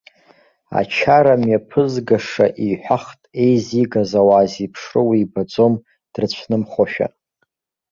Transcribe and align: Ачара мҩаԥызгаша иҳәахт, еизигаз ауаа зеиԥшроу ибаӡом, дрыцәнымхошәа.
Ачара 0.79 1.33
мҩаԥызгаша 1.41 2.47
иҳәахт, 2.67 3.21
еизигаз 3.43 4.11
ауаа 4.19 4.45
зеиԥшроу 4.51 5.11
ибаӡом, 5.23 5.73
дрыцәнымхошәа. 6.13 7.07